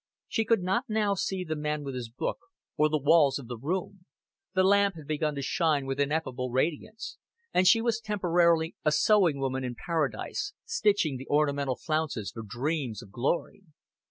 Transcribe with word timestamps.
She 0.27 0.45
could 0.45 0.63
not 0.63 0.85
now 0.89 1.13
see 1.13 1.43
the 1.43 1.55
man 1.55 1.83
with 1.83 1.93
his 1.93 2.09
book, 2.09 2.39
or 2.75 2.89
the 2.89 2.97
walls 2.97 3.37
of 3.37 3.47
the 3.47 3.55
room; 3.55 4.05
the 4.55 4.63
lamp 4.63 4.95
had 4.95 5.05
begun 5.05 5.35
to 5.35 5.43
shine 5.43 5.85
with 5.85 5.99
ineffable 5.99 6.49
radiance; 6.49 7.19
and 7.53 7.67
she 7.67 7.81
was 7.81 7.99
temporarily 8.01 8.73
a 8.83 8.91
sewing 8.91 9.37
woman 9.37 9.63
in 9.63 9.75
paradise, 9.75 10.53
stitching 10.65 11.17
the 11.17 11.27
ornamental 11.27 11.75
flounces 11.75 12.31
for 12.31 12.41
dreams 12.41 13.03
of 13.03 13.11
glory. 13.11 13.61